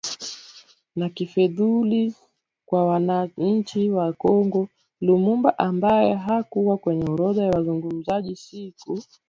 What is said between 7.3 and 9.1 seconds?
ya wazungumzaji siku